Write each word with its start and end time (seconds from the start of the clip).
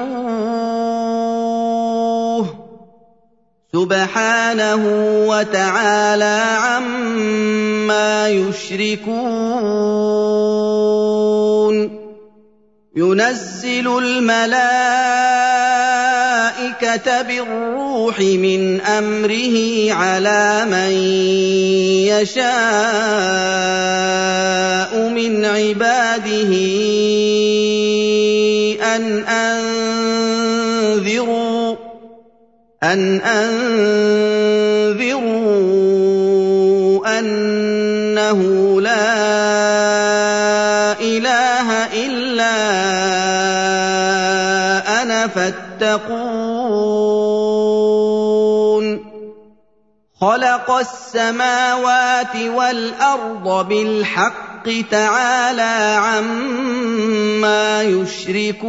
سبحانه 3.73 4.83
وتعالى 5.27 6.45
عما 6.55 8.29
يشركون. 8.29 9.43
ينزل 12.95 13.87
الملائكة 13.97 15.92
بالروح 17.27 18.19
من 18.19 18.81
امره 18.81 19.93
على 19.93 20.65
من 20.65 20.91
يشاء 22.07 22.43
من 25.09 25.45
عباده 25.45 26.53
ان 28.95 29.23
انذروا 30.93 31.75
ان 32.83 33.21
انذروا 33.21 34.43
انه 37.19 38.41
لا 38.81 39.03
اله 41.01 41.67
الا 42.05 42.53
أنا 45.01 45.27
فاتقون 45.27 46.22
خلق 50.23 50.71
السماوات 50.71 52.35
والأرض 52.55 53.67
بالحق 53.67 54.69
تعالى 54.91 55.95
عما 55.99 57.83
يشركون. 57.83 58.63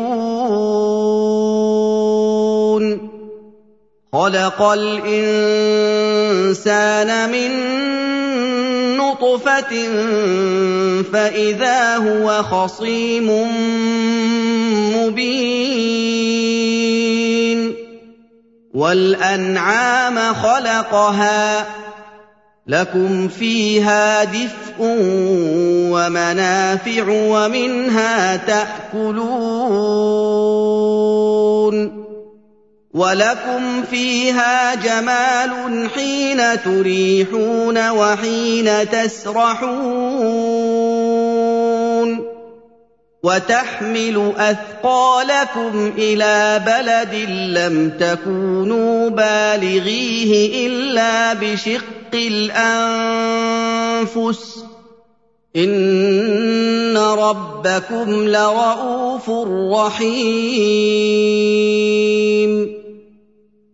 خلق 4.13 4.63
الإنسان 4.63 5.11
من 7.31 7.51
نطفة 8.97 9.73
فإذا 11.13 11.97
هو 11.97 12.43
خصيم 12.43 13.29
مبين. 14.97 16.25
والأنعام 18.75 20.35
خلقها 20.35 21.67
لكم 22.67 23.29
فيها 23.29 24.25
دفء 24.25 24.77
ومنافع 25.91 27.05
ومنها 27.09 28.37
تأكلون 28.37 29.65
وَلَكُمْ 32.95 33.83
فِيهَا 33.91 34.75
جَمَالٌ 34.75 35.91
حِينَ 35.91 36.63
تُرِيحُونَ 36.63 37.91
وَحِينَ 37.91 38.91
تَسْرَحُونَ 38.91 40.44
وَتَحْمِلُ 43.25 44.33
أَثْقَالَكُمْ 44.37 45.93
إِلَىٰ 45.99 46.63
بَلَدٍ 46.67 47.15
لَّمْ 47.59 47.91
تَكُونُوا 48.01 49.11
بَالِغِيهِ 49.11 50.67
إِلَّا 50.67 51.33
بِشِقِّ 51.33 52.13
الْأَنفُسِ 52.15 53.25
ۚ. 54.59 54.61
إِنَّ 55.57 56.97
رَبَّكُمْ 56.97 58.29
لَرَءُوفٌ 58.29 59.31
رَّحِيمٌ. 59.75 60.15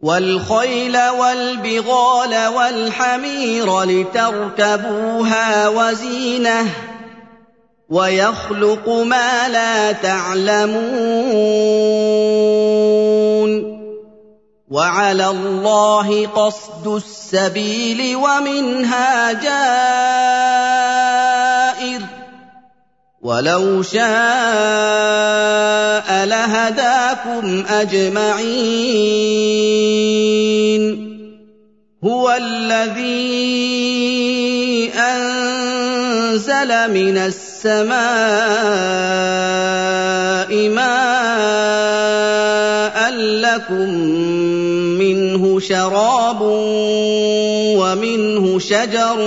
وَالْخَيْلَ 0.03 0.97
وَالْبِغَالَ 1.09 2.47
وَالْحَمِيرَ 2.55 3.83
لِتَرْكَبُوهَا 3.83 5.69
وَزِينَةً 5.69 6.63
ۚ 6.63 6.67
وَيَخْلُقُ 7.91 8.89
مَا 8.89 9.49
لَا 9.49 9.93
تَعْلَمُونَ. 9.93 10.91
وَعَلَى 14.71 15.27
اللَّهِ 15.27 16.27
قَصْدُ 16.27 16.87
السَّبِيلِ 16.87 18.17
وَمِنْهَا 18.17 19.33
جَائِرٌ 19.33 19.61
ۚ. 22.01 22.05
وَلَوْ 23.23 23.83
شَاءَ 23.83 24.09
لَهَدَاكُمْ 26.25 27.65
أَجْمَعِينَ. 27.71 28.71
هُوَ 32.05 32.31
الَّذِي 32.31 33.31
أَنزَلَ 36.31 36.71
مِنَ 36.95 37.19
السَّمَاءِ 37.19 37.91
مَاءً 40.71 41.91
لَّكُم 43.11 43.91
مِّنْهُ 45.03 45.43
شَرَابٌ 45.61 46.41
وَمِنْهُ 47.83 48.59
شَجَرٌ 48.59 49.19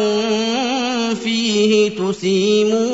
فِيهِ 1.24 1.90
تُسِيمُونَ. 2.00 2.94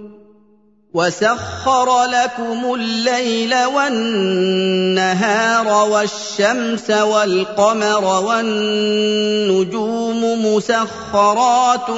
وَسَخَّرَ 0.93 1.87
لَكُمُ 2.05 2.73
اللَّيْلَ 2.75 3.55
وَالنَّهَارَ 3.75 5.67
وَالشَّمْسَ 5.89 6.89
وَالْقَمَرَ 6.91 8.03
وَالنُّجُومُ 8.23 10.19
مُسَخَّرَاتٌ 10.45 11.89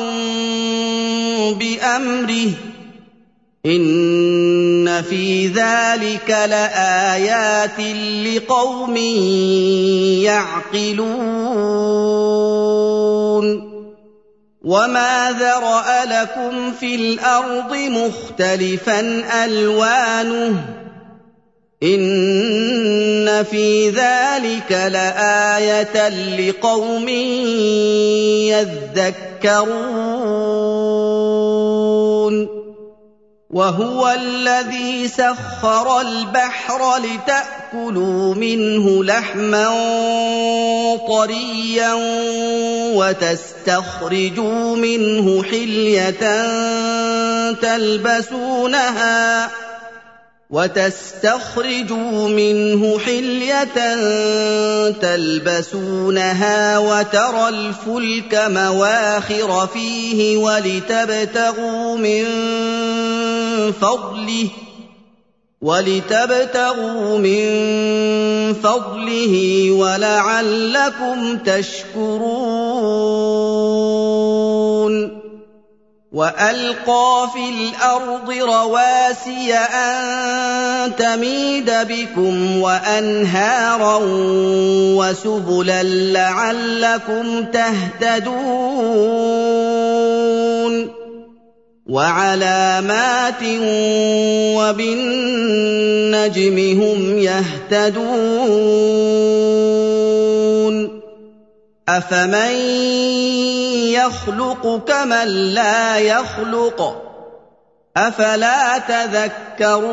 بِأَمْرِهِ 1.58 2.50
ۗ 2.54 2.56
إِنَّ 3.66 5.02
فِي 5.10 5.48
ذَٰلِكَ 5.48 6.30
لَآيَاتٍ 6.30 7.80
لِّقَوْمٍ 8.30 8.96
يَعْقِلُونَ 10.22 11.34
وَمَا 14.64 15.32
ذَرَأَ 15.32 16.06
لَكُمْ 16.06 16.72
فِي 16.80 16.96
الْأَرْضِ 16.96 17.76
مُخْتَلِفًا 17.76 19.00
أَلْوَانُهُ 19.46 20.52
ۗ 20.52 20.56
إِنَّ 21.84 23.44
فِي 23.44 23.90
ذَٰلِكَ 23.90 24.72
لَآيَةً 24.72 26.10
لِّقَوْمٍ 26.40 27.10
يَذَّكَّرُونَ 29.44 29.84
وَهُوَ 33.54 34.10
الَّذِي 34.10 35.08
سَخَّرَ 35.08 36.02
الْبَحْرَ 36.02 36.98
لِتَأْكُلُوا 36.98 38.36
مِنْهُ 38.36 39.04
لَحْمًا 39.04 39.68
طَرِيًّا 41.08 41.94
وَتَسْتَخْرِجُوا 42.98 44.76
مِنْهُ 44.76 45.44
حِلْيَةً 45.44 46.24
تَلْبَسُونَهَا 47.62 49.50
وتستخرجوا 50.54 52.30
منه 52.30 53.00
حلية 53.00 53.78
تلبسونها 55.02 56.78
وترى 56.78 57.50
الفلك 57.50 58.34
مواخر 58.48 59.68
فيه 59.74 60.38
ولتبتغوا 60.38 61.98
من 61.98 62.26
فضله 63.72 64.50
ولتبتغوا 65.62 67.18
من 67.18 67.44
فضله 68.54 69.68
ولعلكم 69.72 71.38
تشكرون 71.38 72.84
وألقى 76.14 77.30
في 77.34 77.50
الأرض 77.50 78.32
رواسي 78.32 79.54
أن 79.54 80.96
تميد 80.96 81.72
بكم 81.72 82.62
وأنهارا 82.62 84.00
وسبلا 84.98 85.84
لعلكم 85.84 87.44
تهتدون 87.44 88.34
وعلامات 91.90 93.44
وبالنجم 94.56 95.78
هم 96.82 97.18
يهتدون 97.18 98.64
أفمن 101.90 102.56
يخلق 103.92 104.82
كمن 104.88 105.28
لا 105.54 105.98
يخلق 105.98 107.04
أفلا 107.98 108.78
تذكرون 108.78 109.84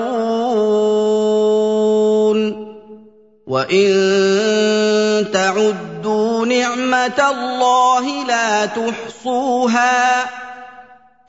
وإن 3.46 3.90
تعدوا 5.32 6.46
نعمة 6.46 7.30
الله 7.30 8.26
لا 8.26 8.66
تحصوها 8.66 10.39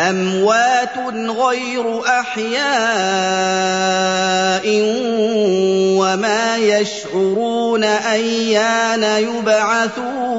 أموات 0.00 0.98
غير 1.28 2.02
أحياء 2.06 2.66
وما 5.98 6.56
يشعرون 6.56 7.84
أيان 7.84 9.02
يبعثون. 9.02 10.36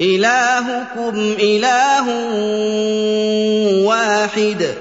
إلهكم 0.00 1.36
إله 1.40 2.06
واحد. 3.86 4.77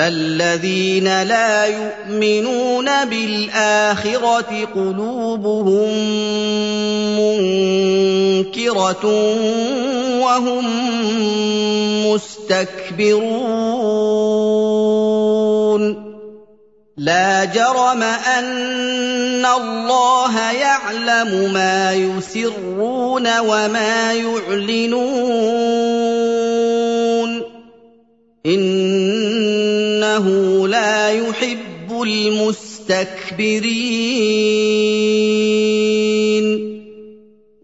فالذين 0.00 1.22
لا 1.22 1.66
يؤمنون 1.66 3.04
بالاخره 3.04 4.68
قلوبهم 4.74 5.90
منكره 8.40 9.04
وهم 10.20 10.64
مستكبرون 12.06 13.20
لا 16.96 17.44
جرم 17.44 18.02
ان 18.02 19.46
الله 19.46 20.52
يعلم 20.52 21.52
ما 21.52 21.92
يسرون 21.92 23.38
وما 23.38 24.12
يعلنون 24.12 25.70
إنه 30.20 30.68
لا 30.68 31.10
يحب 31.10 32.02
المستكبرين. 32.02 33.00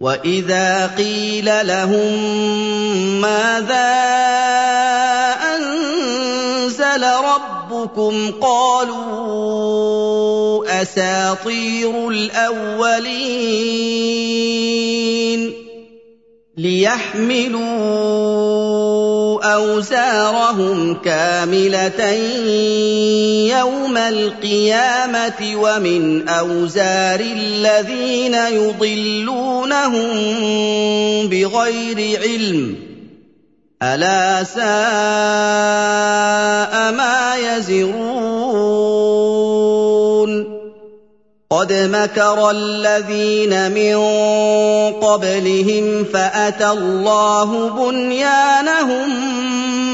وإذا 0.00 0.86
قيل 0.86 1.66
لهم 1.66 2.22
ماذا 3.20 3.96
أنزل 5.56 7.04
ربكم 7.04 8.30
قالوا 8.40 9.06
أساطير 10.82 12.08
الأولين. 12.08 13.76
ليحملوا 16.56 17.66
اوزارهم 19.54 20.94
كامله 20.94 22.12
يوم 23.58 23.96
القيامه 23.96 25.52
ومن 25.56 26.28
اوزار 26.28 27.20
الذين 27.20 28.34
يضلونهم 28.34 30.08
بغير 31.28 32.20
علم 32.22 32.76
الا 33.82 34.44
ساء 34.44 34.62
ما 36.92 37.36
يزرون 37.36 38.15
قد 41.56 41.72
مكر 41.72 42.50
الذين 42.50 43.72
من 43.72 43.96
قبلهم 45.00 46.04
فأتى 46.12 46.68
الله 46.68 47.68
بنيانهم 47.68 49.08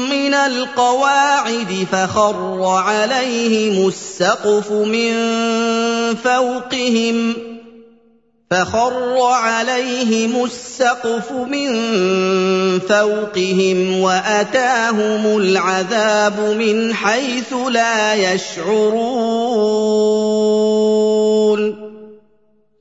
من 0.09 0.33
القواعد 0.33 1.87
فخر 1.91 2.63
عليهم 2.63 3.87
السقف 3.87 4.71
من 4.71 5.13
فوقهم 6.23 7.33
فخر 8.53 9.17
عليهم 9.17 10.45
السقف 10.45 11.31
من 11.31 11.69
فوقهم 12.79 13.99
وأتاهم 13.99 15.37
العذاب 15.37 16.39
من 16.39 16.93
حيث 16.93 17.53
لا 17.69 18.13
يشعرون. 18.33 19.23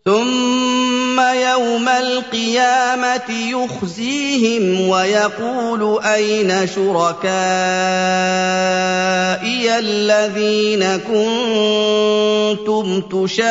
ثم 0.05 0.91
يوم 1.19 1.88
القيامة 1.88 3.31
يخزيهم 3.31 4.88
ويقول 4.88 6.02
أين 6.04 6.66
شركائي 6.66 7.33
الذين 9.78 10.97
كنتم 12.57 13.00
تشاقون 13.00 13.47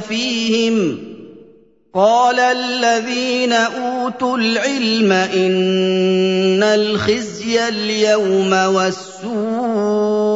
فيهم؟ 0.00 1.06
قال 1.96 2.40
الذين 2.40 3.52
أوتوا 3.52 4.38
العلم 4.38 5.12
إن 5.12 6.62
الخزي 6.62 7.68
اليوم 7.68 8.52
والسوء 8.52 10.35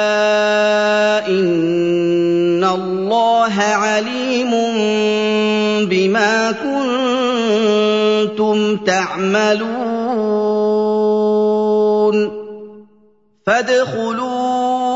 الله 3.51 3.63
عليم 3.63 4.51
بما 5.85 6.51
كنتم 8.27 8.77
تعملون. 8.77 9.71
فادخلوا 13.47 14.91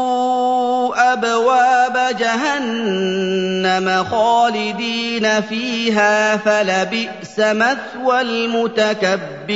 أبواب 1.14 2.16
جهنم 2.20 4.04
خالدين 4.12 5.42
فيها 5.42 6.38
فلبئس 6.38 7.40
مثوى 7.40 8.22
المتكبرين. 8.22 9.56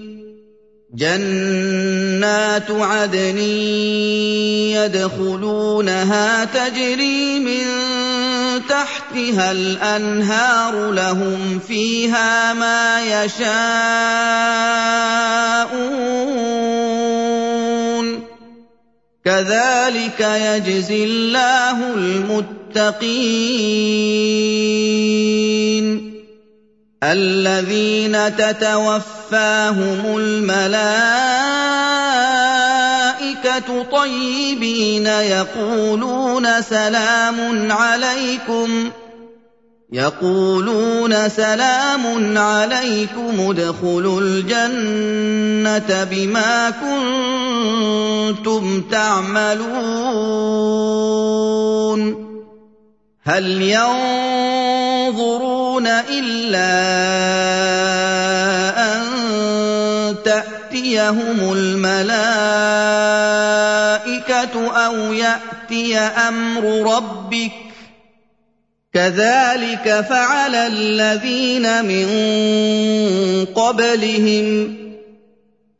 جنات 0.93 2.71
عدن 2.71 3.37
يدخلونها 4.75 6.45
تجري 6.45 7.39
من 7.39 7.65
تحتها 8.69 9.51
الأنهار 9.51 10.91
لهم 10.91 11.59
فيها 11.67 12.53
ما 12.53 13.23
يشاءون. 13.23 13.51
كذلك 19.25 20.19
يجزي 20.19 21.03
الله 21.03 21.93
المتقين. 21.93 23.31
الذين 27.03 28.35
تتوفاهم 28.37 30.17
الملائكة 30.17 30.61
طيبين 33.91 35.05
يقولون 35.05 36.61
سلام 36.61 37.71
عليكم 37.71 38.91
يقولون 39.91 41.29
سلام 41.29 42.37
عليكم 42.37 43.49
ادخلوا 43.49 44.21
الجنة 44.21 46.03
بما 46.03 46.69
كنتم 48.29 48.81
تعملون. 48.91 49.61
هل 53.23 53.61
ينظرون 55.11 55.87
إلا 55.87 56.71
أن 58.93 59.01
تأتيهم 60.25 61.53
الملائكة 61.53 62.15
أو 64.85 65.13
يأتي 65.13 65.97
أمر 65.97 66.95
ربك؟ 66.95 67.51
كذلك 68.93 70.05
فعل 70.09 70.55
الذين 70.55 71.85
من 71.85 72.07
قبلهم. 73.45 74.80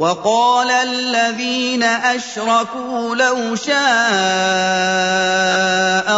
وقال 0.00 0.70
الذين 0.70 1.82
أشركوا 1.82 3.14
لو 3.16 3.56
شاء 3.56 3.76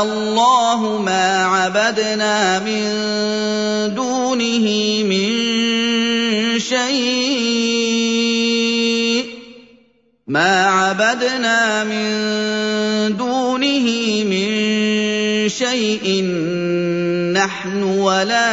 الله 0.02 1.02
ما 1.02 1.44
عبدنا 1.44 2.58
من 2.58 2.84
دونه 3.94 4.66
من 5.02 5.28
شيء. 6.58 7.72
ما 10.26 10.66
عبدنا 10.66 11.84
من 11.84 13.16
دونه 13.16 13.86
من 14.30 14.48
شيء. 15.48 16.22
نحن 17.34 17.82
ولا 17.82 18.52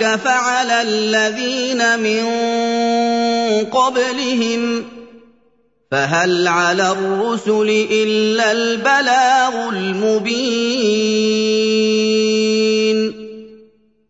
كذلك 0.00 0.20
فعل 0.20 0.70
الذين 0.70 1.98
من 1.98 2.24
قبلهم. 3.64 4.84
فهل 5.90 6.48
على 6.48 6.90
الرسل 6.90 7.86
إلا 7.90 8.52
البلاغ 8.52 9.68
المبين؟ 9.68 11.63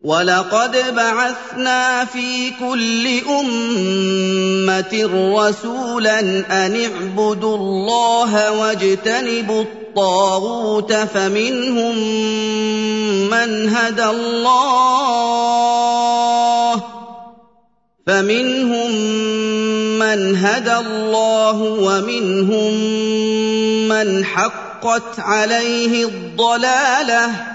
ولقد 0.04 0.94
بعثنا 0.96 2.04
في 2.04 2.50
كل 2.50 3.08
أمة 3.28 5.10
رسولا 5.36 6.20
أن 6.66 6.76
اعبدوا 6.84 7.56
الله 7.56 8.52
واجتنبوا 8.52 9.62
الطاغوت 9.62 10.92
فمنهم 10.92 11.96
من 13.30 13.68
هدى 13.68 14.04
الله 14.04 14.74
فمنهم 18.06 18.90
من 19.98 20.36
هدى 20.36 20.76
الله 20.76 21.62
ومنهم 21.62 22.74
من 23.88 24.24
حقت 24.24 25.18
عليه 25.18 26.04
الضلاله 26.04 27.54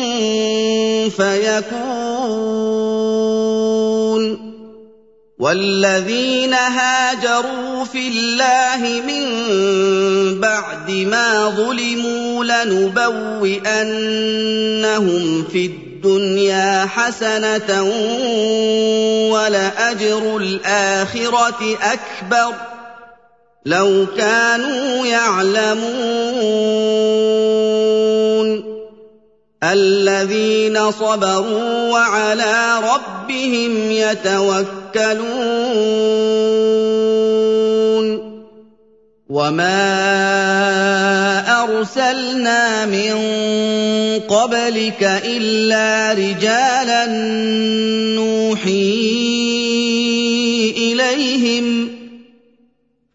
فيكون. 1.09 2.51
والذين 5.39 6.53
هاجروا 6.53 7.85
في 7.85 8.07
الله 8.07 9.01
من 9.07 9.25
بعد 10.39 10.91
ما 10.91 11.49
ظلموا 11.49 12.45
لنبوئنهم 12.45 13.63
في 15.51 15.65
الدنيا 15.65 16.85
حسنة 16.85 17.83
ولأجر 19.31 20.37
الآخرة 20.37 21.77
أكبر. 21.81 22.53
لو 23.65 24.05
كانوا 24.17 25.05
يعلمون. 25.05 26.31
الذين 29.63 30.91
صبروا 30.91 31.89
وعلى 31.89 32.81
ربهم 32.81 33.91
يتوكلون. 33.91 35.21
وما 39.29 39.83
أرسلنا 41.63 42.85
من 42.85 43.13
قبلك 44.27 45.03
إلا 45.25 46.13
رجالا 46.13 47.05
نوحي 48.15 49.11
إليهم. 50.77 51.89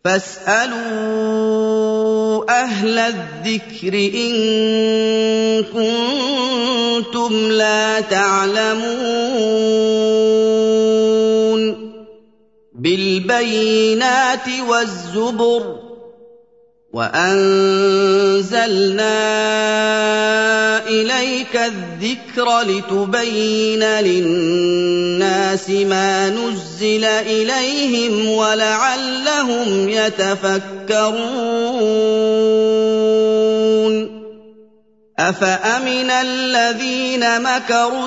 فاسألوا 0.05 1.76
أهل 2.49 2.99
الذكر 2.99 3.95
إن 3.95 4.35
كنتم 5.65 7.33
لا 7.53 8.01
تعلمون 8.01 9.47
بالبينات 12.75 14.49
والزبر 14.69 15.86
وأنزلنا 16.97 18.57
إليك 20.89 21.57
الذكر 21.57 22.61
لتبين 22.61 23.83
للناس 23.83 25.71
ما 25.71 26.29
نزل 26.31 27.05
إليهم 27.05 28.29
ولعلهم 28.29 29.89
يتفكرون 29.89 30.87
أفأمن 35.19 36.11
الذين 36.11 37.43
مكروا 37.43 38.07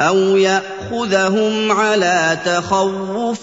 أو 0.00 0.16
ياخذهم 0.36 1.72
على 1.72 2.38
تخوف 2.44 3.42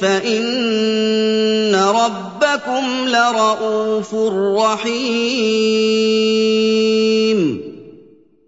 فان 0.00 1.74
ربكم 1.74 2.84
لرءوف 3.08 4.14
رحيم 4.58 5.32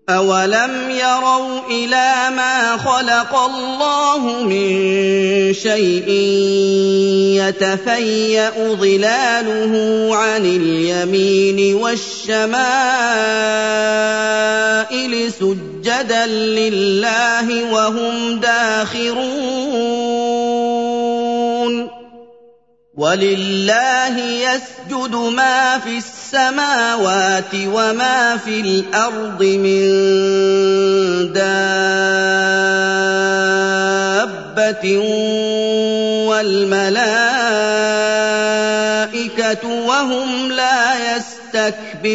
أَوَلَمْ 0.09 0.91
يَرَوْا 0.91 1.61
إِلَىٰ 1.71 2.31
مَا 2.37 2.77
خَلَقَ 2.77 3.33
اللَّهُ 3.35 4.43
مِن 4.45 4.69
شَيْءٍ 5.55 6.09
يَتَفَيَّأُ 7.41 8.75
ظِلَالُهُ 8.75 9.73
عَنِ 10.17 10.45
الْيَمِينِ 10.45 11.75
وَالشَّمَائِلِ 11.75 12.53
سُجَّدًا 15.33 16.27
لِّلَّهِ 16.27 17.73
وَهُمْ 17.73 18.41
دَاخِرُونَ 18.41 20.14
وَلِلَّهِ 22.97 24.15
يَسْجُدُ 24.23 25.15
مَا 25.35 25.79
فِي 25.79 25.99
السَّمَاوَاتِ 25.99 27.55
وَمَا 27.55 28.37
فِي 28.37 28.61
الْأَرْضِ 28.61 29.43
مِن 29.43 29.83
دَابَّةٍ 31.35 31.75
وَالْمَلَائِكَةُ 36.31 37.05
وَهُمْ 39.67 40.53
لَا 40.53 41.17
يَسْتَكْبِرُونَ 41.17 42.15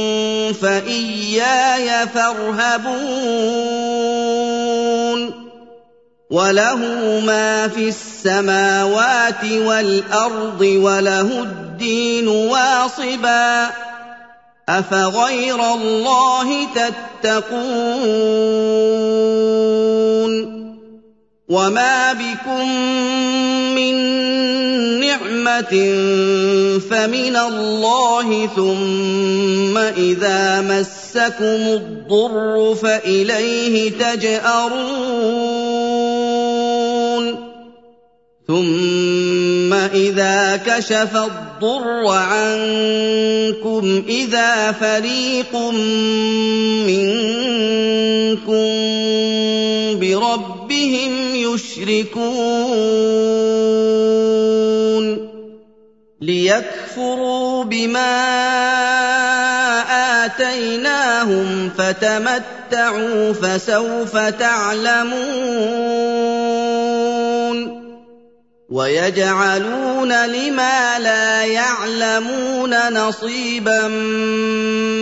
فَإِيَّايَ 0.61 2.07
فَارْهَبُونِ 2.13 2.91
وَلَهُ 6.31 6.79
مَا 7.25 7.67
فِي 7.67 7.87
السَّمَاوَاتِ 7.87 9.43
وَالْأَرْضِ 9.45 10.61
وَلَهُ 10.61 11.43
الدِّينُ 11.43 12.27
وَاصِبًا 12.27 13.65
ۚ 13.67 13.71
أَفَغَيْرَ 14.69 15.73
اللَّهِ 15.73 16.67
تَتَّقُونَ 17.23 17.61
وَمَا 21.51 22.13
بِكُم 22.15 22.63
مِّن 23.75 23.95
نِّعْمَةٍ 25.03 25.73
فَمِنَ 26.79 27.35
اللَّهِ 27.35 28.47
ۖ 28.47 28.49
ثُمَّ 28.55 29.77
إِذَا 29.77 30.61
مَسَّكُمُ 30.61 31.61
الضُّرُّ 31.75 32.75
فَإِلَيْهِ 32.75 33.91
تَجْأَرُونَ 33.99 34.85
ثُمَّ 38.47 39.73
إِذَا 39.73 40.55
كَشَفَ 40.65 41.15
الضُّرَّ 41.15 42.07
عَنكُمْ 42.07 43.83
إِذَا 44.07 44.71
فَرِيقٌ 44.71 45.55
مِّنكُم 46.87 48.71
بِرَبِّهِمْ 50.01 51.13
يُشْرِكُونَ 51.35 52.25
لِيَكْفُرُوا 56.21 57.63
بِمَا 57.63 58.13
آتَيْنَاهُمْ 60.25 61.69
فَتَمَتَّعُوا 61.77 63.33
فَسَوْفَ 63.33 64.17
تَعْلَمُونَ 64.17 65.21
وَيَجْعَلُونَ 68.69 70.25
لِمَا 70.25 70.99
لَا 70.99 71.43
يَعْلَمُونَ 71.43 72.93
نَصِيبًا 72.93 73.87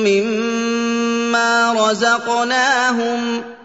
مِّمَّا 0.05 1.73
رَزَقْنَاهُمْ 1.73 3.41
ۗ 3.41 3.58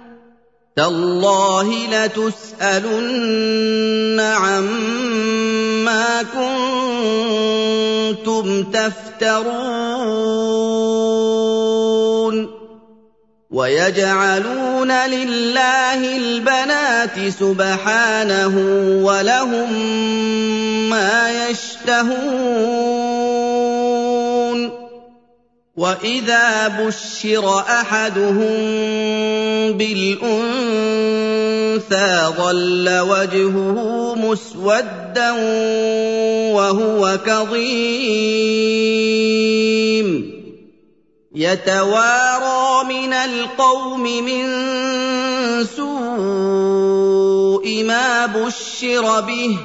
تَاللَّهِ 0.76 1.86
لَتُسْأَلُنَّ 1.86 3.40
عَمَّا 4.20 6.22
كُنتُمْ 8.22 8.62
تَفْتَرُونَ 8.62 9.54
ويجعلون 13.50 14.92
لله 14.92 16.16
البنات 16.16 17.28
سبحانه 17.28 18.54
ولهم 19.04 19.72
ما 20.90 21.48
يشتهون 21.50 23.04
واذا 25.76 26.68
بشر 26.68 27.58
احدهم 27.58 28.54
بالانثى 29.74 30.54
ظل 32.38 32.98
وجهه 32.98 34.14
مسودا 34.14 35.30
وهو 36.54 37.18
كظيم 37.26 38.14
يتوارى 41.34 42.84
من 42.88 43.12
القوم 43.12 44.02
من 44.02 44.44
سوء 45.76 47.14
ما 47.84 48.26
بشر 48.26 49.20
به 49.20 49.58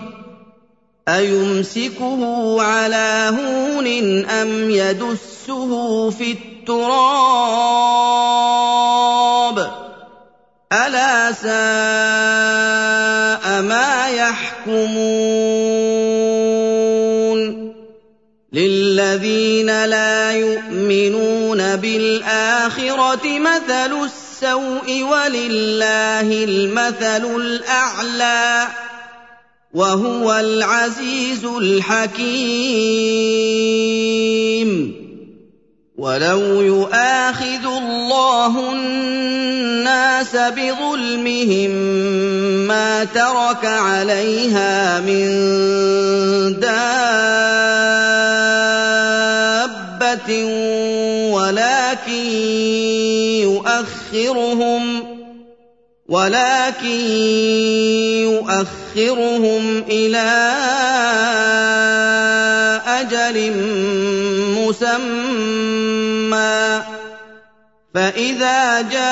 ايمسكه 1.15 2.61
على 2.61 3.31
هون 3.39 3.87
ام 4.25 4.69
يدسه 4.69 6.09
في 6.09 6.31
التراب 6.31 7.19
الا 10.73 11.31
ساء 11.31 11.49
ما 13.61 14.09
يحكمون 14.09 15.29
للذين 18.53 19.85
لا 19.85 20.31
يؤمنون 20.31 21.75
بالاخره 21.75 23.39
مثل 23.39 24.03
السوء 24.03 25.03
ولله 25.03 26.43
المثل 26.43 27.25
الاعلى 27.35 28.67
وهو 29.73 30.33
العزيز 30.33 31.45
الحكيم. 31.45 33.09
ولو 35.99 36.61
يؤاخذ 36.61 37.65
الله 37.65 38.71
الناس 38.71 40.35
بظلمهم 40.35 41.71
ما 42.67 43.03
ترك 43.03 43.65
عليها 43.65 44.99
من 44.99 45.29
دابة 46.59 47.39
ولكن 51.33 52.25
يؤخرهم 53.43 54.98
ولكن 56.09 56.99
يؤخرهم 58.25 59.83
إلى 59.89 60.29
أجل 62.87 63.53
مسمى. 64.57 65.39
فإذا 67.95 68.81
جاء 68.81 69.09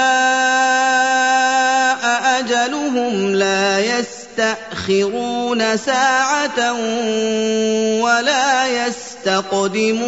أجلهم 2.39 3.35
لا 3.35 3.79
يستأخرون 3.79 5.77
ساعة 5.77 6.73
ولا 8.01 8.87
يستقدمون. 8.87 10.07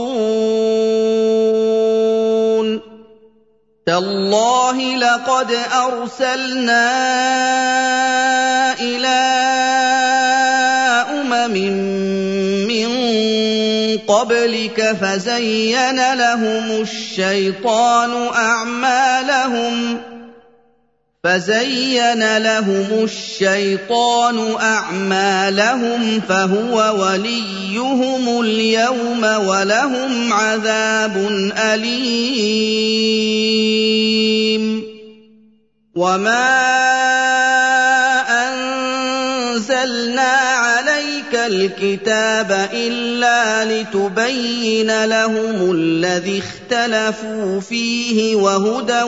تالله 3.85 4.95
لقد 4.95 5.57
أرسلنا 5.73 6.87
إلى 8.79 9.21
أمم 11.09 11.55
من 12.67 12.89
قبلك 13.97 14.97
فزين 15.01 16.13
لهم 16.13 16.81
الشيطان 16.81 18.27
أعمالهم 18.35 20.01
فزين 21.23 22.37
لهم 22.37 23.03
الشيطان 23.03 24.55
أعمالهم 24.61 26.21
فهو 26.29 27.03
وليهم 27.03 28.41
اليوم 28.41 29.23
ولهم 29.23 30.33
عذاب 30.33 31.17
أليم. 31.57 32.81
وما 35.95 36.71
أنزلنا 38.49 40.40
الكتاب 41.65 42.69
إلا 42.73 43.65
لتبين 43.65 45.05
لهم 45.05 45.71
الذي 45.71 46.43
اختلفوا 46.43 47.59
فيه 47.59 48.35
وهدى 48.35 49.03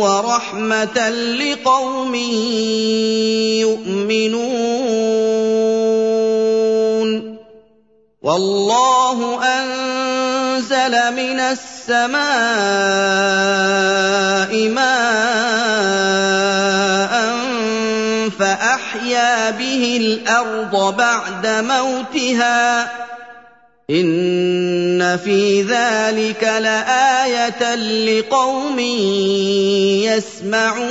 ورحمة 0.00 1.08
لقوم 1.08 2.14
يؤمنون. 3.64 4.58
والله 8.22 9.44
أنزل 9.44 10.94
من 11.16 11.40
السماء 11.40 12.28
ماء 14.68 15.08
فاحيا 18.98 19.50
به 19.50 19.96
الأرض 20.00 20.96
بعد 20.96 21.46
موتها 21.46 22.90
إن 23.90 25.16
في 25.16 25.62
ذلك 25.62 26.44
لآية 26.44 27.74
لقوم 27.74 28.78
يسمعون 30.38 30.88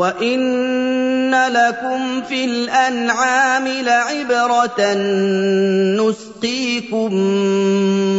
وإن 0.00 1.34
لكم 1.34 2.22
في 2.22 2.44
الأنعام 2.44 3.68
لعبرة 3.68 4.94
نسقيكم 6.00 7.14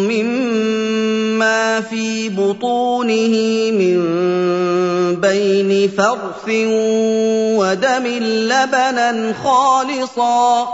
مما 0.05 1.81
في 1.81 2.29
بطونه 2.29 3.71
من 3.71 3.97
بين 5.15 5.89
فرث 5.97 6.47
ودم 7.59 8.07
لبنا 8.21 9.33
خالصا 9.43 10.67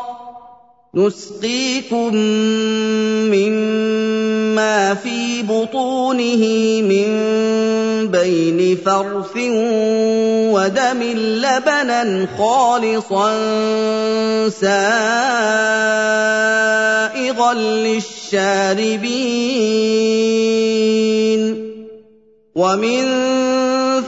نسقيكم 0.96 2.16
مما 3.34 4.94
في 4.94 5.42
بطونه 5.42 6.44
من 6.82 7.08
بين 8.08 8.78
فرث 8.86 9.38
ودم 10.54 11.04
لبنا 11.16 12.28
خالصا 12.38 13.30
سائغا 14.50 15.14
للشاربين. 17.54 19.18
ومن 22.58 23.06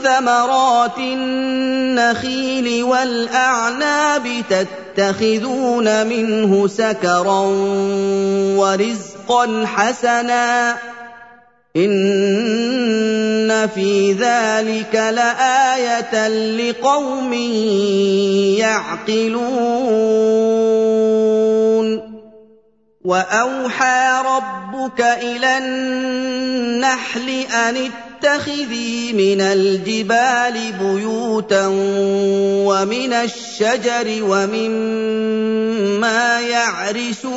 ثمرات 0.04 0.98
النخيل 0.98 2.82
والأعناب 2.82 4.42
تتخذون 4.50 6.06
منه 6.06 6.68
سكرا 6.68 7.40
ورزقا 8.56 9.66
حسنا. 9.66 10.76
إن 11.76 13.68
في 13.74 14.12
ذلك 14.12 14.94
لآية 14.94 16.28
لقوم 16.28 17.32
يعقلون. 18.58 19.60
وأوحى 23.04 24.22
ربك 24.26 25.00
إلى 25.00 25.58
النحل 25.58 27.28
أن 27.68 27.90
تتخذي 28.20 29.12
من 29.12 29.40
الجبال 29.40 30.72
بيوتا 30.80 31.66
ومن 32.66 33.12
الشجر 33.12 34.06
ومما 34.22 35.60
يعرشون. 36.40 37.30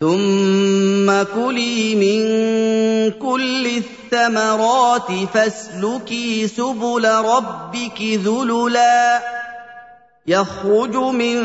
ثم 0.00 1.22
كلي 1.34 1.94
من 1.94 2.22
كل 3.10 3.66
الثمرات 3.66 5.08
فاسلكي 5.34 6.48
سبل 6.48 7.04
ربك 7.06 8.02
ذللا. 8.02 9.20
يخرج 10.26 10.96
من 10.96 11.40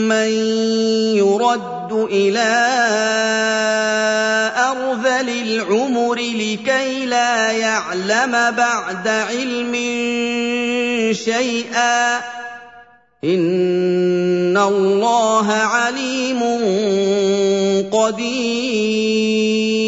من 0.09 0.31
يرد 1.19 1.93
إلى 1.93 2.51
ارذل 4.57 5.29
العمر 5.29 6.15
لكي 6.15 7.07
لا 7.07 7.51
يعلم 7.53 8.33
بعد 8.57 9.09
علم 9.09 9.75
شيئا 11.13 12.17
ان 13.25 14.57
الله 14.57 15.53
عليم 15.53 16.43
قدير 17.93 19.88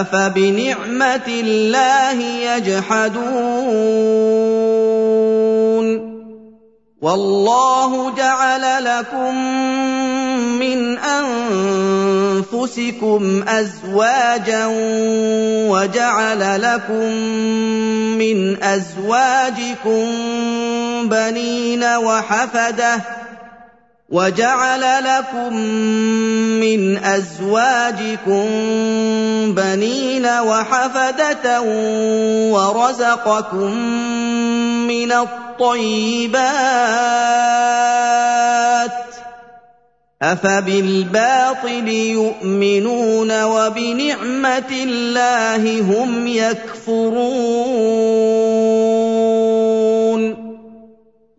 أفبنعمة 0.00 1.28
الله 1.28 2.22
يجحدون؟ 2.22 3.22
والله 7.02 8.14
جعل 8.14 8.84
لكم 8.84 9.34
من 10.58 10.98
أنفسكم 12.52 13.44
أزواجا 13.48 14.66
وجعل 15.68 16.62
لكم 16.62 17.12
من 18.18 18.62
أزواجكم 18.62 20.06
بنين 21.08 21.84
وحفدة 21.84 23.21
وجعل 24.12 25.04
لكم 25.04 25.56
من 26.60 26.98
أزواجكم 27.04 28.44
بنين 29.54 30.26
وحفدة 30.26 31.60
ورزقكم 32.52 33.76
من 34.86 35.12
الطيبات 35.12 36.42
أفبالباطل 40.22 41.88
يؤمنون 41.88 43.42
وبنعمة 43.42 44.72
الله 44.72 45.80
هم 45.80 46.26
يكفرون 46.26 47.92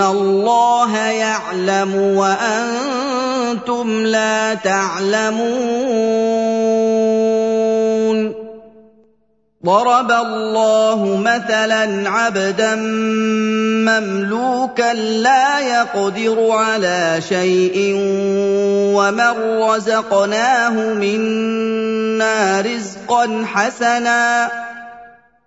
ان 0.00 0.06
الله 0.06 0.96
يعلم 0.96 1.94
وأنتم 2.16 4.06
لا 4.06 4.54
تعلمون 4.54 5.50
ضرب 9.64 10.10
الله 10.12 11.16
مثلا 11.24 12.10
عبدا 12.10 12.74
مملوكا 13.84 14.92
لا 14.94 15.60
يقدر 15.60 16.50
على 16.50 17.20
شيء 17.28 17.94
ومن 18.96 19.60
رزقناه 19.62 20.94
منا 20.94 22.60
رزقا 22.60 23.44
حسنا 23.46 24.50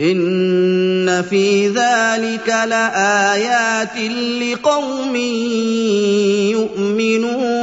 ان 0.00 1.22
في 1.22 1.68
ذلك 1.68 2.48
لايات 2.48 3.96
لقوم 4.42 5.16
يؤمنون 6.52 7.56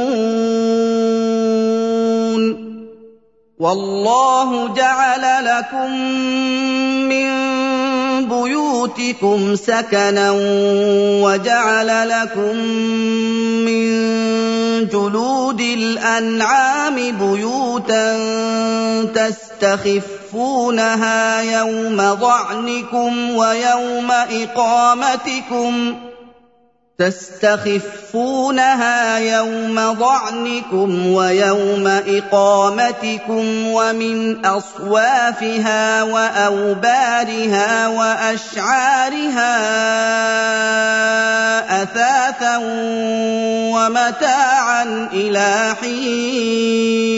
والله 3.58 4.74
جعل 4.74 5.44
لكم 5.44 5.90
من 7.08 7.30
بيوتكم 8.28 9.56
سكنا 9.56 10.30
وجعل 11.24 12.08
لكم 12.08 12.56
من 13.64 13.84
جلود 14.88 15.60
الأنعام 15.60 16.94
بيوتا 16.94 18.16
تستخفونها 20.34 21.40
يوم 21.42 21.96
ظعنكم 21.96 23.30
ويوم 23.30 24.10
إقامتكم 24.10 25.94
تستخفونها 26.98 28.38
يوم 29.18 29.94
ظعنكم 29.94 31.06
ويوم 31.06 31.86
إقامتكم 31.86 33.66
ومن 33.66 34.46
أصوافها 34.46 36.02
وأوبارها 36.02 37.88
وأشعارها 37.88 39.54
أثاثا 41.82 42.56
ومتاعا 43.74 45.08
إلى 45.12 45.74
حين. 45.82 47.14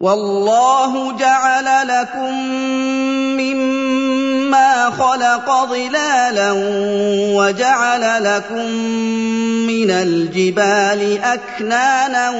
والله 0.00 1.16
جعل 1.16 1.88
لكم 1.88 2.34
مما 3.40 3.73
خلق 4.90 5.64
ظلالا 5.64 6.52
وجعل 7.36 8.24
لكم 8.24 8.70
من 9.66 9.90
الجبال 9.90 11.18
اكنانا 11.22 12.30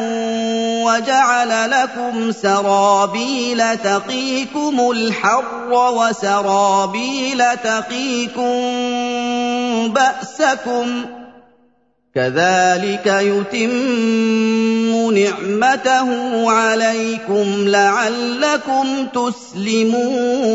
وجعل 0.84 1.70
لكم 1.70 2.32
سرابيل 2.32 3.78
تقيكم 3.78 4.90
الحر 4.90 5.70
وسرابيل 5.70 7.42
تقيكم 7.64 8.54
باسكم 9.92 11.04
كذلك 12.14 13.06
يتم 13.06 14.04
نعمته 15.14 16.50
عليكم 16.50 17.68
لعلكم 17.68 19.06
تسلمون 19.14 20.54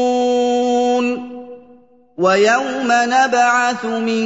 ويوم 2.17 2.87
نبعث 2.87 3.85
من 3.85 4.25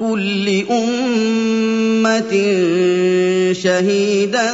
كل 0.00 0.64
أمة 0.70 2.32
شهيدا 3.52 4.50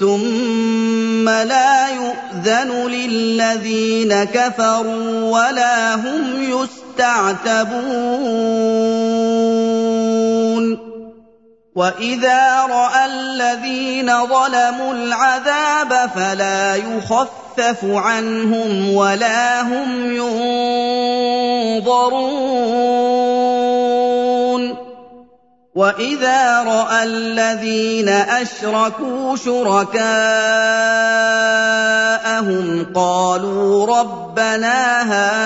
ثم 0.00 1.28
لا 1.28 1.88
يؤذن 1.88 2.86
للذين 2.86 4.24
كفروا 4.24 5.30
ولا 5.30 5.94
هم 5.94 6.42
يستعتبون. 6.42 7.84
وإذا 11.74 12.66
رأى 12.70 13.06
الذين 13.06 14.26
ظلموا 14.26 14.94
العذاب 14.94 16.10
فلا 16.14 16.74
يخفف 16.76 17.43
عنهم 17.84 18.94
ولا 18.94 19.62
هم 19.62 20.12
ينظرون. 21.80 22.34
وإذا 25.74 26.62
رأى 26.62 27.02
الذين 27.02 28.08
أشركوا 28.08 29.36
شركاءهم 29.36 30.06
قالوا 32.94 33.86
ربنا 33.86 35.02
هؤلاء 35.02 35.44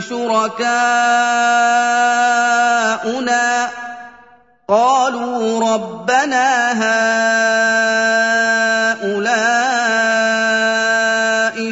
شركاؤنا 0.00 1.25
ربنا 5.74 6.72
هؤلاء 9.02 9.66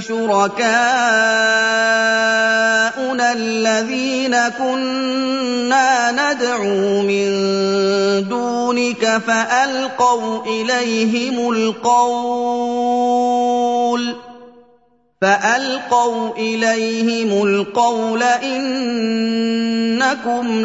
شركاؤنا 0.01 1.25
الذين 3.33 4.49
كنا 4.49 6.11
ندعو 6.11 7.03
من 7.03 7.29
دونك 8.29 9.23
فألقوا 9.27 10.45
إليهم 10.47 11.51
القول. 11.51 12.95
فألقوا 15.21 16.37
إليهم 16.37 17.47
القول 17.47 18.23
إنكم 18.23 18.67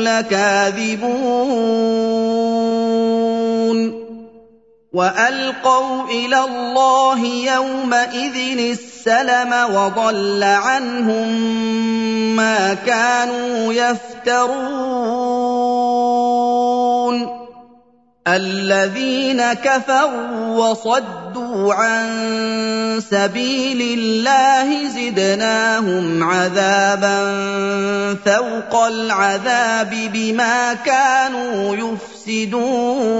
لكاذبون. 0.01 1.49
وألقوا 4.93 6.09
إلى 6.09 6.43
الله 6.43 7.25
يومئذ 7.25 8.59
السلم 8.59 9.53
وضل 9.75 10.43
عنهم 10.43 11.27
ما 12.35 12.73
كانوا 12.73 13.73
يفترون. 13.73 14.99
الذين 18.35 19.53
كفروا 19.53 20.57
وصدوا 20.57 21.73
عن 21.73 22.07
سبيل 23.11 23.99
الله 23.99 24.87
زدناهم 24.89 26.23
عذابا 26.23 27.19
فوق 28.25 28.83
العذاب 28.85 30.09
بما 30.13 30.73
كانوا 30.73 31.75
يفسدون. 31.75 33.19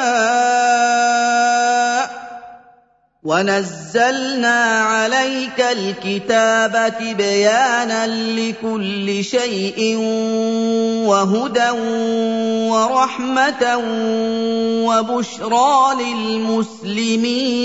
ونزلنا 3.23 4.81
عليك 4.81 5.61
الكتاب 5.71 6.93
تبيانا 6.99 8.07
لكل 8.07 9.23
شيء 9.23 9.97
وهدى 11.05 11.69
ورحمه 12.71 13.77
وبشرى 14.89 15.77
للمسلمين 16.01 17.61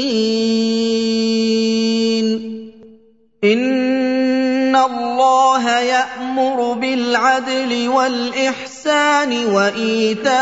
ان 4.76 4.82
الله 4.84 5.78
يامر 5.78 6.72
بالعدل 6.72 7.88
والاحسان 7.88 9.46
وايتاء 9.46 10.36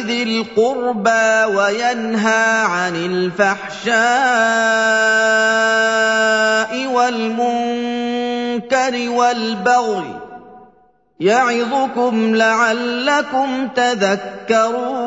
ذي 0.00 0.22
القربى 0.22 1.54
وينهى 1.56 2.64
عن 2.64 2.96
الفحشاء 2.96 3.96
والمنكر 6.86 7.90
والبغي 9.10 10.20
يعظكم 11.20 12.34
لعلكم 12.36 13.68
تذكرون 13.68 15.06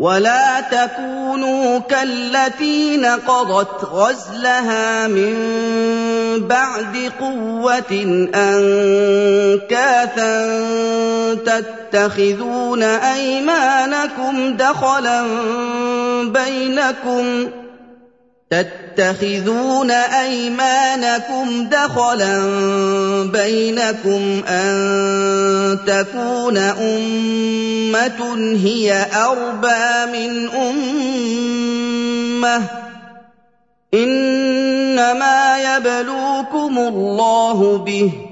ولا 0.00 0.60
تكونوا 0.60 1.78
كالتي 1.78 2.96
نقضت 2.96 3.84
غزلها 3.84 5.08
من 5.08 5.34
بعد 6.48 7.12
قوة 7.20 8.28
أنكاثا 8.34 9.90
تتخذون 11.34 12.82
أيمانكم 12.82 14.56
دخلا 14.56 15.22
بينكم 16.22 17.50
تتخذون 18.50 19.90
أيمانكم 19.90 21.68
دخلا 21.68 22.42
بينكم 23.32 24.42
أن 24.48 25.78
تكون 25.86 26.56
أمة 26.58 28.36
هي 28.64 29.06
أربى 29.14 30.12
من 30.12 30.48
أمة. 32.40 32.62
إنما 33.94 35.58
يبلوكم 35.76 36.78
الله 36.78 37.78
به. 37.78 38.29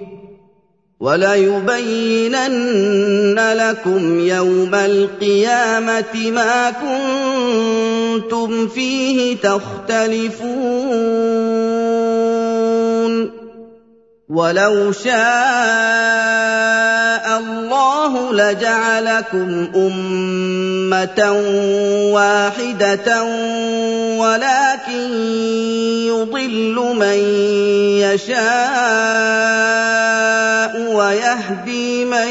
وليبينن 1.01 2.59
لكم 3.39 4.21
يوم 4.21 4.75
القيامة 4.75 6.31
ما 6.31 6.71
كنتم 6.71 8.69
فيه 8.69 9.37
تختلفون. 9.37 10.29
ولو 14.29 14.93
شاء 14.93 15.19
الله 17.39 18.33
لجعلكم 18.33 19.69
امه 19.77 21.33
واحدة 22.13 23.23
ولكن 24.21 25.09
يضل 26.07 26.77
من 26.97 27.19
يشاء 28.05 28.39
ويهدي 30.93 32.05
من 32.05 32.29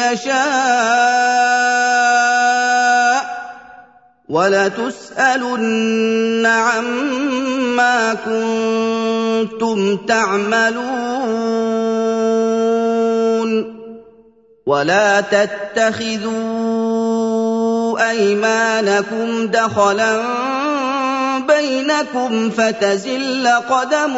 يشاء 0.00 1.69
ولتسألن 4.30 5.66
عما 6.46 8.14
كنتم 8.14 9.96
تعملون 9.96 10.80
ولا 14.66 15.20
تتخذوا 15.20 16.40
أيمانكم 18.10 19.46
دخلا 19.46 20.22
بينكم 21.46 22.50
فتزل 22.50 23.48
قدم 23.48 24.14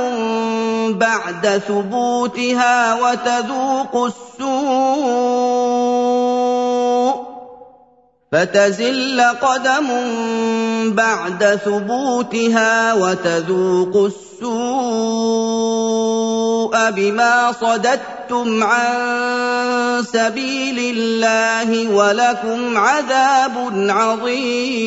بعد 0.98 1.62
ثبوتها 1.68 2.94
وتذوقوا 2.94 4.08
السوء 4.08 5.51
فتزل 8.33 9.20
قدم 9.20 9.89
بعد 10.95 11.61
ثبوتها 11.64 12.95
وتذوقوا 12.95 14.09
السوء 14.09 14.53
بما 16.91 17.53
صددتم 17.53 18.64
عن 18.64 20.03
سبيل 20.12 20.97
الله 20.99 21.91
ولكم 21.95 22.78
عذاب 22.78 23.53
عظيم. 23.89 24.83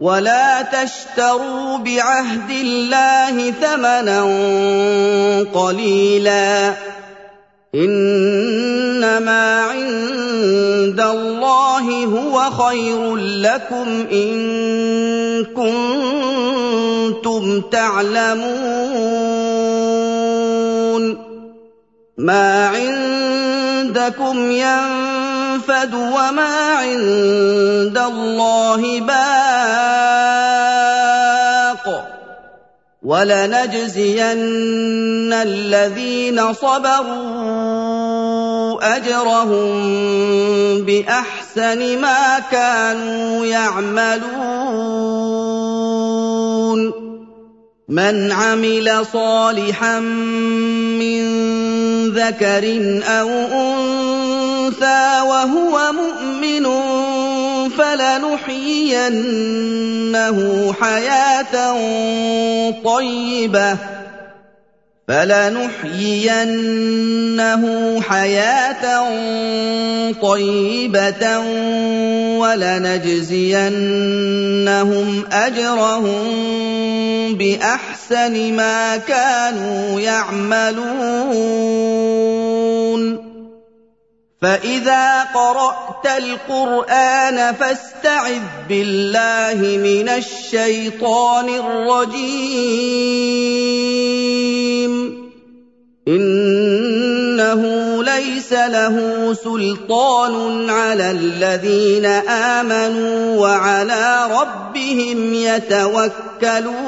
ولا 0.00 0.62
تشتروا 0.62 1.78
بعهد 1.78 2.50
الله 2.50 3.50
ثمنا 3.50 4.22
قليلا. 5.54 6.74
انما 7.74 9.60
عند 9.60 11.00
الله 11.00 12.04
هو 12.04 12.50
خير 12.50 13.16
لكم 13.16 14.06
ان 14.12 15.44
كنتم 17.14 17.60
تعلمون 17.60 18.48
ما 22.18 22.66
عندكم 22.66 24.50
ينفد 24.50 25.94
وما 25.94 26.74
عند 26.74 27.98
الله 27.98 29.00
باق 29.00 30.27
ولنجزين 33.08 34.20
الذين 35.32 36.52
صبروا 36.52 37.08
أجرهم 38.96 39.68
بأحسن 40.84 42.00
ما 42.00 42.38
كانوا 42.52 43.46
يعملون. 43.46 44.98
من 47.88 48.32
عمل 48.32 49.06
صالحا 49.12 50.00
من 51.00 51.22
ذكر 52.10 52.64
أو 53.08 53.28
أنثى 53.28 55.20
وهو 55.28 55.92
مؤمن 55.92 56.66
فلنحيينه 57.78 59.08
حياة 60.80 61.76
طيبة. 62.84 63.76
فلنحيينه 65.08 66.42
حياة 68.00 69.04
طيبة 70.22 71.38
ولنجزينهم 72.38 73.48
أجرهم 75.32 76.24
بأحسن 77.34 78.52
ما 78.52 78.96
كانوا 78.96 80.00
يعملون. 80.00 81.68
فإذا 84.42 85.22
قرأت 85.22 86.06
القرآن 86.06 87.54
فاستعذ 87.54 88.42
بالله 88.68 89.78
من 89.78 90.08
الشيطان 90.08 91.48
الرجيم. 91.48 92.88
إنه 96.08 97.62
ليس 98.04 98.52
له 98.52 99.34
سلطان 99.34 100.70
على 100.70 101.10
الذين 101.10 102.06
آمنوا 102.06 103.40
وعلى 103.40 104.28
ربهم 104.40 105.34
يتوكلون. 105.34 106.78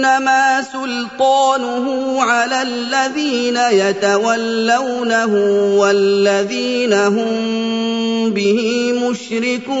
إنما 0.00 0.62
سلطانه 0.72 2.16
على 2.22 2.62
الذين 2.62 3.56
يتولونه 3.56 5.34
والذين 5.76 6.92
هم 6.92 8.30
به 8.30 8.92
مشركون. 8.92 9.80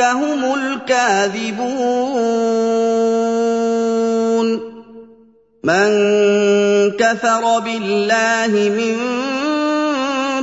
هم 0.01 0.55
الكاذبون. 0.55 1.65
من 5.65 5.91
كفر 6.91 7.59
بالله 7.59 8.53
من 8.53 8.97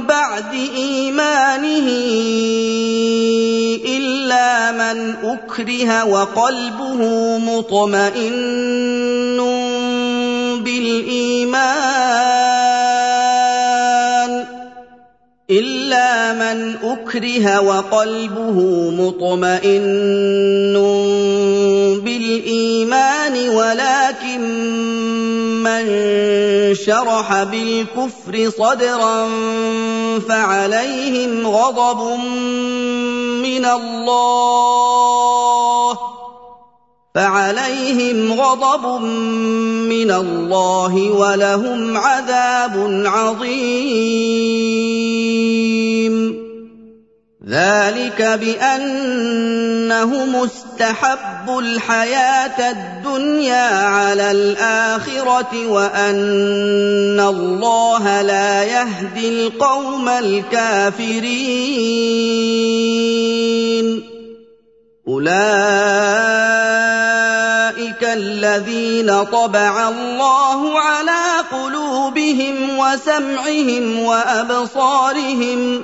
بعد 0.08 0.54
إيمانه 0.76 1.88
إِلَّا 4.32 4.72
مَنْ 4.72 5.16
أُكْرِهَ 5.24 6.06
وَقَلْبُهُ 6.06 7.02
مُطْمَئِنٌّ 7.38 9.38
بِالْإِيمَانِ 10.64 11.62
إِلَّا 15.52 16.34
مَنْ 16.34 16.76
أُكْرِهَ 16.84 17.62
وَقَلْبُهُ 17.62 18.58
مُطْمَئِنٌّ 19.04 20.76
بِالْإِيمَانِ 22.06 23.50
وَلَكِن 23.50 24.42
مَّن 25.64 25.86
شَرَحَ 26.76 27.44
بِالْكُفْرِ 27.44 28.50
صَدْرًا 28.50 29.30
فَعَلَيْهِمْ 30.30 31.48
غَضَبٌ 31.48 32.20
مِّنَ 33.62 33.68
اللَّهِ 33.70 35.52
فعليهم 37.16 38.42
غضب 38.42 39.02
من 39.86 40.12
الله 40.12 41.12
ولهم 41.12 41.98
عذاب 41.98 43.04
عظيم. 43.06 43.52
ذلك 47.48 48.22
بأنهم 48.22 50.36
استحبوا 50.36 51.62
الحياة 51.62 52.72
الدنيا 52.72 53.86
على 53.86 54.32
الآخرة 54.32 55.68
وأن 55.68 57.20
الله 57.20 58.22
لا 58.22 58.64
يهدي 58.64 59.30
القوم 59.30 60.10
الكافرين. 60.10 61.32
أولئك 65.08 65.32
الذين 68.04 69.24
طبع 69.24 69.90
الله 69.90 70.80
على 70.80 71.22
قلوبهم 71.52 72.78
وسمعهم 72.78 74.00
وأبصارهم 74.00 75.84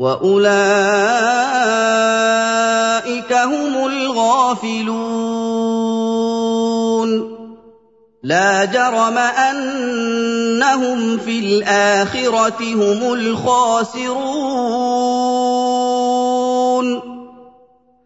واولئك 0.00 0.40
هم 3.32 3.86
الغافلون 3.86 5.00
لا 8.22 8.64
جرم 8.64 9.18
انهم 9.18 9.58
في 11.18 11.38
الاخره 11.38 12.74
هم 12.74 13.12
الخاسرون 13.12 14.20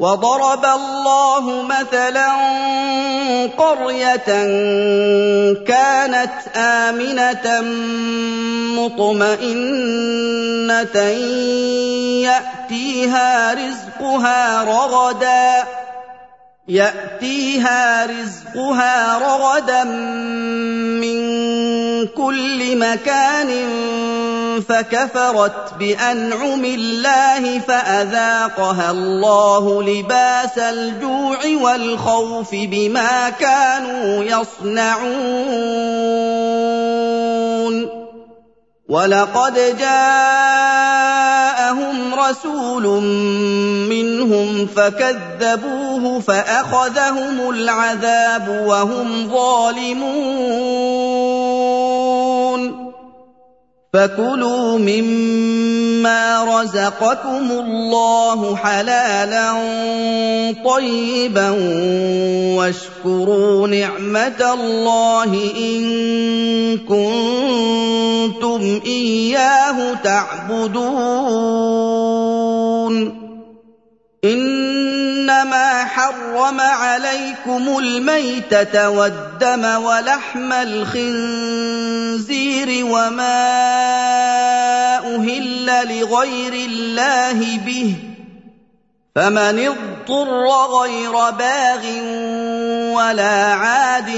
وضرب 0.00 0.64
الله 0.64 1.62
مثلا 1.62 2.28
قرية 3.58 4.30
كانت 5.66 6.32
آمنة 6.56 7.60
مطمئنة 8.78 9.98
يأتيها 12.22 13.54
رزقها 13.54 14.64
رغدا 14.64 15.64
يأتيها 16.68 18.06
رزقها 18.06 19.18
رغدا 19.18 19.84
من 19.84 21.18
كل 22.06 22.78
مكان 22.78 23.48
فكفرت 24.68 25.74
بأنعم 25.78 26.64
الله 26.64 27.58
فأذاقها 27.58 28.90
الله 28.90 29.82
لباس 29.82 30.58
الجوع 30.58 31.38
والخوف 31.62 32.50
بما 32.52 33.30
كانوا 33.30 34.24
يصنعون. 34.24 35.68
ولقد 38.88 39.76
جاءهم 39.78 40.78
رسول 42.14 43.02
منهم 43.88 44.66
فكذبوه 44.66 46.20
فأخذهم 46.20 47.50
العذاب 47.50 48.64
وهم 48.66 49.30
ظالمون. 49.30 50.88
فكلوا 53.98 54.78
مما 54.78 56.44
رزقكم 56.44 57.50
الله 57.50 58.56
حلالا 58.56 59.52
طيبا 60.64 61.50
واشكروا 62.56 63.68
نعمة 63.68 64.54
الله 64.54 65.34
إن 65.58 66.78
كنتم 66.78 68.80
إياه 68.86 69.94
تعبدون. 70.04 70.78
إنما 74.24 75.84
حرم 75.84 76.60
عليكم 76.60 77.78
الميتة 77.78 78.90
والدم 78.90 79.64
ولحم 79.84 80.52
الخنزير 80.52 81.87
وما 82.82 83.48
أهل 85.16 85.66
لغير 85.66 86.52
الله 86.52 87.58
به 87.66 87.94
فمن 89.16 89.58
اضطر 89.68 90.46
غير 90.80 91.30
باغ 91.30 91.84
ولا 92.96 93.54
عاد 93.54 94.10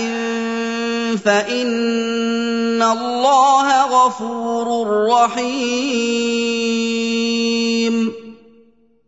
فإن 1.24 2.82
الله 2.82 3.84
غفور 3.84 4.66
رحيم 5.11 6.20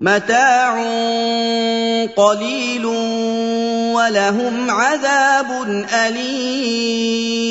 متاع 0.00 0.74
قليل 2.16 2.86
ولهم 3.94 4.70
عذاب 4.70 5.50
أليم. 6.06 7.50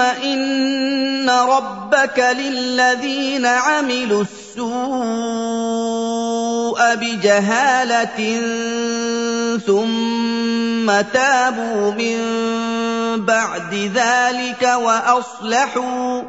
إن 0.00 1.30
ربك 1.30 2.18
للذين 2.38 3.46
عملوا 3.46 4.22
السوء 4.22 4.68
بجهالة 6.94 8.40
ثم 9.66 11.00
تابوا 11.12 11.90
من 11.92 12.18
بعد 13.24 13.74
ذلك 13.94 14.62
وأصلحوا 14.62 16.22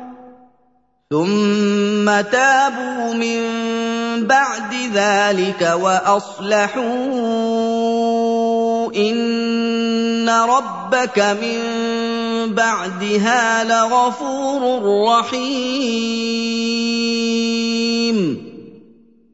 ثم 1.12 2.22
تابوا 2.22 3.14
من 3.14 3.42
بعد 4.28 4.74
ذلك 4.94 5.74
وأصلحوا 5.82 7.10
ان 10.30 10.50
ربك 10.50 11.20
من 11.20 11.60
بعدها 12.54 13.64
لغفور 13.64 14.82
رحيم. 15.08 16.50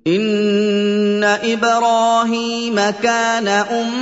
ان 0.07 1.23
إبراهيم 1.23 2.75
كان 2.75 3.47
امه 3.47 3.95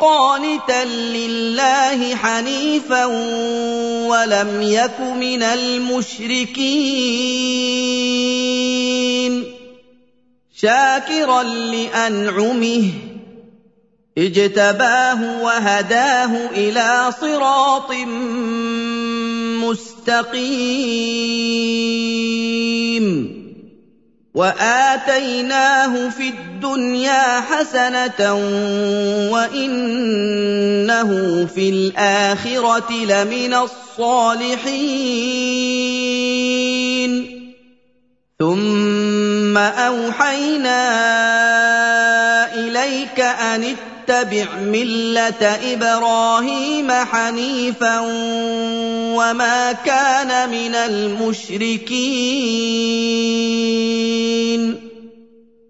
قانتا 0.00 0.84
لله 0.84 2.14
حنيفا 2.16 3.04
ولم 4.06 4.62
يك 4.62 5.00
من 5.00 5.42
المشركين. 5.42 6.64
شاكرا 10.56 11.42
لانعمه 11.42 13.13
اجتباه 14.18 15.42
وهداه 15.42 16.50
إلى 16.54 17.12
صراط 17.20 17.92
مستقيم. 19.64 20.94
وآتيناه 24.34 26.08
في 26.08 26.28
الدنيا 26.28 27.40
حسنة 27.40 28.34
وإنه 29.32 31.10
في 31.54 31.68
الآخرة 31.68 32.92
لمن 32.92 33.54
الصالحين. 33.54 35.04
ثم 38.44 39.56
أوحينا 39.56 40.80
إليك 42.54 43.20
أن 43.20 43.64
اتبع 43.64 44.46
ملة 44.60 45.58
إبراهيم 45.72 46.92
حنيفا 46.92 48.00
وما 49.16 49.72
كان 49.72 50.50
من 50.50 50.74
المشركين. 50.74 51.94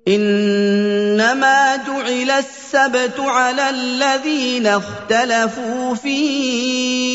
إنما 0.09 1.77
جعل 1.77 2.31
السبت 2.31 3.20
على 3.20 3.70
الذين 3.70 4.66
اختلفوا 4.66 5.95
فيه. 5.95 7.14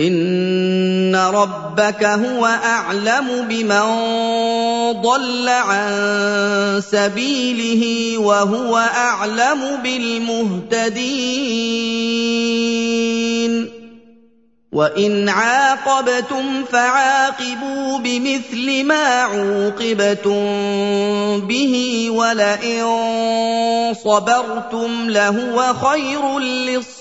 إِنَّ 0.00 1.16
رَبَّكَ 1.16 2.04
هُوَ 2.04 2.46
أَعْلَمُ 2.46 3.46
بِمَن 3.48 3.86
ضَلَّ 5.02 5.48
عَن 5.48 5.90
سَبِيلِهِ 6.80 8.18
وَهُوَ 8.18 8.78
أَعْلَمُ 8.78 9.60
بِالْمُهْتَدِينَ. 9.82 10.80
وَإِنْ 14.72 15.28
عَاقَبْتُمْ 15.28 16.64
فَعَاقِبُوا 16.72 17.98
بِمِثْلِ 17.98 18.84
مَا 18.84 19.06
عُوقِبْتُم 19.22 20.44
بِهِ 21.46 22.06
وَلَئِن 22.10 22.84
صَبَرْتُمْ 23.94 25.10
لَهُوَ 25.10 25.74
خَيْرٌ 25.74 26.38
لِّلصَّابِرِينَ 26.38 26.99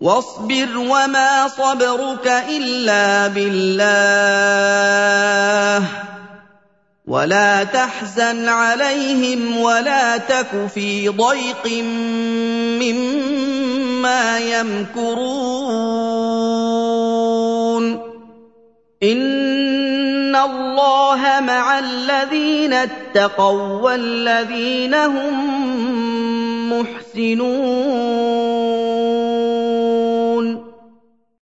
وَاصْبِرْ 0.00 0.78
وَمَا 0.78 1.48
صَبْرُكَ 1.48 2.26
إِلَّا 2.26 3.26
بِاللَّهِ. 3.28 3.86
وَلَا 7.06 7.64
تَحْزَنْ 7.64 8.48
عَلَيْهِمْ 8.48 9.56
وَلَا 9.56 10.16
تَكُ 10.16 10.66
فِي 10.74 11.08
ضَيْقٍ 11.08 11.66
مِّمَّا 12.82 14.38
يَمْكُرُونَ. 14.38 15.36
ان 19.02 20.36
الله 20.36 21.40
مع 21.40 21.78
الذين 21.78 22.72
اتقوا 22.72 23.82
والذين 23.82 24.94
هم 24.94 25.36
محسنون 26.72 28.16